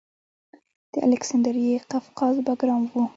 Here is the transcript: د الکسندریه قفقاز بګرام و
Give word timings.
د 0.91 0.93
الکسندریه 1.05 1.77
قفقاز 1.91 2.35
بګرام 2.47 2.83
و 2.87 2.93